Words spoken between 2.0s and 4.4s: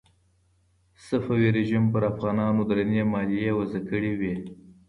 افغانانو درنې مالیې وضع کړې وې.